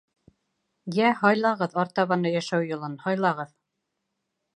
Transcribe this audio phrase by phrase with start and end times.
[0.95, 3.53] Йә, һайлағыҙ артабан йәшәү юлын, һайлағыҙ.